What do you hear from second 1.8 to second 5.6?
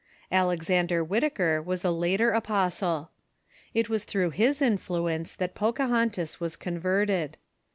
a later apostle. It was through his influence that